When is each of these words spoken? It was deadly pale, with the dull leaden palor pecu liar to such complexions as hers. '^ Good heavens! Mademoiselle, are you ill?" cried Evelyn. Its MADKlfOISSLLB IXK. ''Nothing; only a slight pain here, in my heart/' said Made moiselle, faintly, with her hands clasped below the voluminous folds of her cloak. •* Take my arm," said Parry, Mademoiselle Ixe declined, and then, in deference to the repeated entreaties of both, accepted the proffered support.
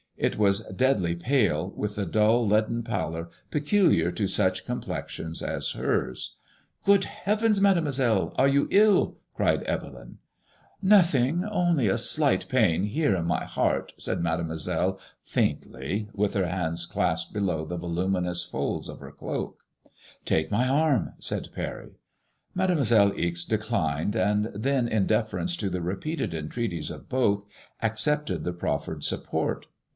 It 0.17 0.37
was 0.37 0.61
deadly 0.75 1.15
pale, 1.15 1.73
with 1.75 1.95
the 1.95 2.05
dull 2.05 2.45
leaden 2.47 2.83
palor 2.83 3.29
pecu 3.51 3.89
liar 3.89 4.11
to 4.13 4.27
such 4.27 4.65
complexions 4.65 5.41
as 5.41 5.71
hers. 5.71 6.35
'^ 6.83 6.85
Good 6.85 7.05
heavens! 7.05 7.59
Mademoiselle, 7.59 8.33
are 8.37 8.47
you 8.47 8.67
ill?" 8.71 9.17
cried 9.35 9.63
Evelyn. 9.63 10.17
Its 10.17 10.17
MADKlfOISSLLB 10.17 10.41
IXK. 10.41 10.87
''Nothing; 10.87 11.45
only 11.51 11.87
a 11.87 11.97
slight 11.97 12.49
pain 12.49 12.83
here, 12.83 13.15
in 13.15 13.25
my 13.25 13.45
heart/' 13.45 13.93
said 13.97 14.21
Made 14.21 14.45
moiselle, 14.45 14.99
faintly, 15.23 16.07
with 16.13 16.33
her 16.33 16.47
hands 16.47 16.85
clasped 16.87 17.31
below 17.33 17.65
the 17.65 17.77
voluminous 17.77 18.43
folds 18.43 18.89
of 18.89 18.99
her 18.99 19.11
cloak. 19.11 19.63
•* 19.85 19.91
Take 20.25 20.51
my 20.51 20.67
arm," 20.67 21.13
said 21.19 21.49
Parry, 21.55 21.91
Mademoiselle 22.53 23.11
Ixe 23.17 23.43
declined, 23.45 24.15
and 24.15 24.45
then, 24.55 24.87
in 24.87 25.07
deference 25.07 25.55
to 25.57 25.69
the 25.69 25.81
repeated 25.81 26.33
entreaties 26.35 26.91
of 26.91 27.09
both, 27.09 27.45
accepted 27.81 28.43
the 28.43 28.53
proffered 28.53 29.03
support. 29.03 29.65